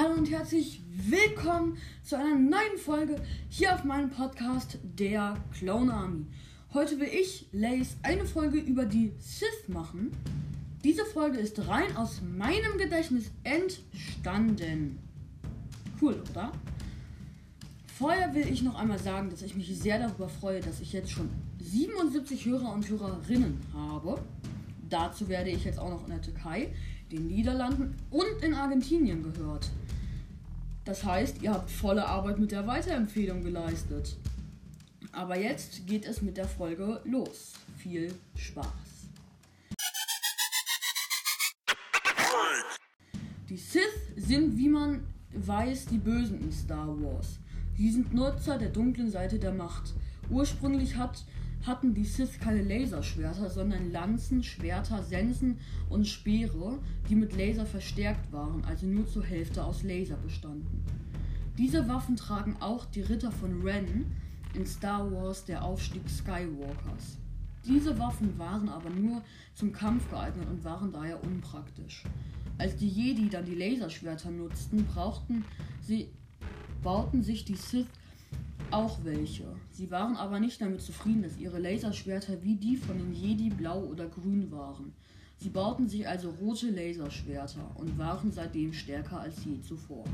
[0.00, 3.16] herzlich willkommen zu einer neuen Folge
[3.50, 6.24] hier auf meinem Podcast Der Clone Army.
[6.72, 10.10] Heute will ich, Lace, eine Folge über die Sith machen.
[10.84, 14.98] Diese Folge ist rein aus meinem Gedächtnis entstanden.
[16.00, 16.50] Cool, oder?
[17.98, 21.10] Vorher will ich noch einmal sagen, dass ich mich sehr darüber freue, dass ich jetzt
[21.10, 21.28] schon
[21.60, 24.18] 77 Hörer und Hörerinnen habe.
[24.88, 26.72] Dazu werde ich jetzt auch noch in der Türkei,
[27.12, 29.68] den Niederlanden und in Argentinien gehört.
[30.84, 34.16] Das heißt, ihr habt volle Arbeit mit der Weiterempfehlung geleistet.
[35.12, 37.52] Aber jetzt geht es mit der Folge los.
[37.76, 38.66] Viel Spaß.
[43.48, 43.82] Die Sith
[44.16, 47.38] sind, wie man weiß, die Bösen in Star Wars.
[47.76, 49.94] Sie sind Nutzer der dunklen Seite der Macht.
[50.30, 51.24] Ursprünglich hat,
[51.66, 55.58] hatten die Sith keine Laserschwerter, sondern Lanzen, Schwerter, Sensen
[55.88, 60.84] und Speere, die mit Laser verstärkt waren, also nur zur Hälfte aus Laser bestanden.
[61.58, 64.06] Diese Waffen tragen auch die Ritter von Ren
[64.54, 67.18] in Star Wars der Aufstieg Skywalkers.
[67.66, 69.22] Diese Waffen waren aber nur
[69.54, 72.04] zum Kampf geeignet und waren daher unpraktisch.
[72.56, 75.44] Als die Jedi dann die Laserschwerter nutzten, brauchten
[75.82, 76.08] sie
[76.82, 77.86] bauten sich die Sith
[78.72, 79.44] auch welche.
[79.70, 83.82] Sie waren aber nicht damit zufrieden, dass ihre Laserschwerter wie die von den Jedi blau
[83.84, 84.92] oder grün waren.
[85.36, 90.04] Sie bauten sich also rote Laserschwerter und waren seitdem stärker als je zuvor.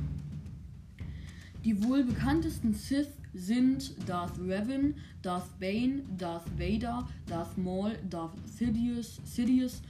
[1.64, 9.20] Die wohl bekanntesten Sith sind Darth Revan, Darth Bane, Darth Vader, Darth Maul, Darth Sidious,
[9.24, 9.82] Sidious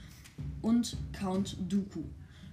[0.61, 2.03] und Count Dooku.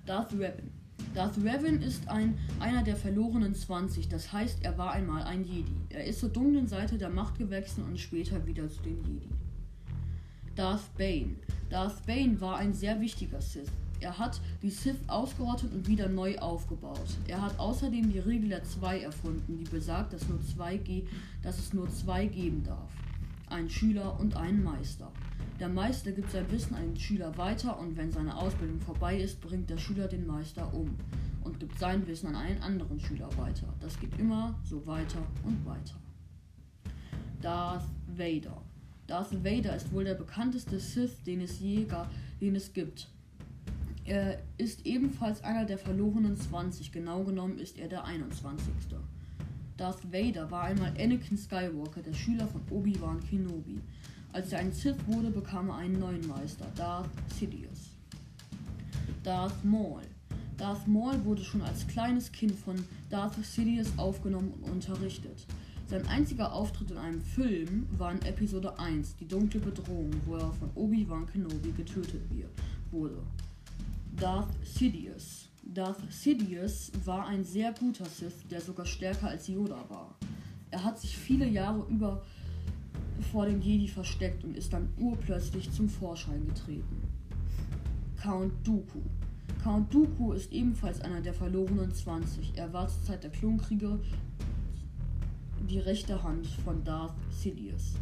[0.05, 0.71] Darth Revan
[1.15, 5.73] Darth Revan ist ein, einer der verlorenen 20, das heißt, er war einmal ein Jedi.
[5.91, 9.29] Er ist zur dunklen Seite der Macht gewechselt und später wieder zu den Jedi.
[10.57, 11.37] Darth Bane.
[11.71, 13.71] Darth Bane war ein sehr wichtiger Sith.
[14.01, 17.17] Er hat die Sith ausgerottet und wieder neu aufgebaut.
[17.29, 20.81] Er hat außerdem die Regel der Zwei erfunden, die besagt, dass, nur zwei
[21.43, 22.91] dass es nur zwei geben darf.
[23.47, 25.13] Einen Schüler und einen Meister.
[25.61, 29.41] Der Meister gibt sein Wissen an den Schüler weiter und wenn seine Ausbildung vorbei ist,
[29.41, 30.97] bringt der Schüler den Meister um
[31.43, 33.73] und gibt sein Wissen an einen anderen Schüler weiter.
[33.81, 35.95] Das geht immer so weiter und weiter.
[37.41, 38.61] Darth Vader.
[39.07, 41.87] Darth Vader ist wohl der bekannteste Sith, den es je
[42.41, 43.09] den es gibt.
[44.05, 48.73] Er ist ebenfalls einer der verlorenen 20, genau genommen ist er der 21.
[49.77, 53.81] Darth Vader war einmal Anakin Skywalker, der Schüler von Obi-Wan Kenobi.
[54.35, 57.09] Als er ein Sith wurde, bekam er einen neuen Meister, Darth
[57.39, 57.93] Sidious.
[59.23, 60.03] Darth Maul.
[60.57, 62.75] Darth Maul wurde schon als kleines Kind von
[63.11, 65.47] Darth Sidious aufgenommen und unterrichtet.
[65.87, 70.53] Sein einziger Auftritt in einem Film war in Episode 1, Die dunkle Bedrohung, wo er
[70.53, 72.23] von Obi-Wan Kenobi getötet
[72.91, 73.23] wurde.
[74.17, 75.49] Darth Sidious.
[75.63, 80.17] Darth Sidious war ein sehr guter Sith, der sogar stärker als Yoda war.
[80.73, 82.25] Er hat sich viele Jahre über
[83.33, 87.03] vor dem Jedi versteckt und ist dann urplötzlich zum Vorschein getreten.
[88.21, 89.01] Count Dooku.
[89.63, 92.53] Count Dooku ist ebenfalls einer der verlorenen 20.
[92.57, 93.99] Er war zur Zeit der Klonkriege
[95.69, 97.95] die rechte Hand von Darth Sidious.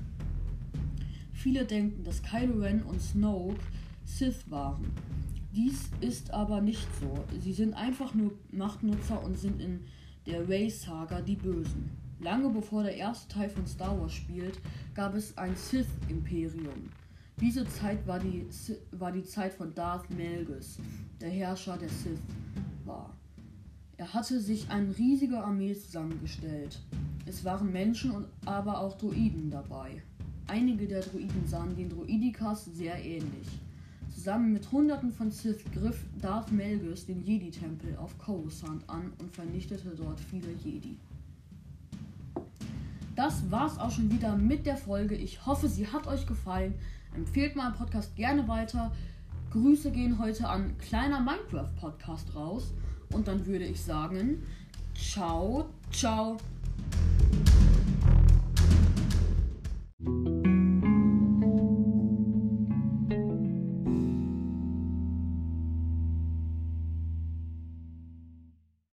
[1.32, 3.60] Viele denken, dass Kylo Ren und Snoke
[4.04, 4.92] Sith waren.
[5.54, 7.24] Dies ist aber nicht so.
[7.40, 9.80] Sie sind einfach nur Machtnutzer und sind in
[10.26, 11.90] der Ray-Saga die Bösen.
[12.22, 14.60] Lange bevor der erste Teil von Star Wars spielt,
[14.94, 16.90] gab es ein Sith-Imperium.
[17.40, 18.46] Diese Zeit war die,
[18.92, 20.78] war die Zeit von Darth Malgus,
[21.20, 22.20] der Herrscher der Sith
[22.84, 23.10] war.
[23.96, 26.78] Er hatte sich eine riesige Armee zusammengestellt.
[27.26, 30.00] Es waren Menschen und aber auch Druiden dabei.
[30.46, 33.48] Einige der Druiden sahen den Druidikas sehr ähnlich.
[34.14, 39.96] Zusammen mit Hunderten von Sith griff Darth Malgus den Jedi-Tempel auf Coruscant an und vernichtete
[39.96, 40.96] dort viele Jedi.
[43.14, 45.14] Das war's auch schon wieder mit der Folge.
[45.14, 46.74] Ich hoffe, sie hat euch gefallen.
[47.14, 48.90] Empfehlt meinen Podcast gerne weiter.
[49.50, 52.72] Grüße gehen heute an kleiner Minecraft Podcast raus.
[53.10, 54.42] Und dann würde ich sagen,
[54.94, 56.38] ciao, ciao.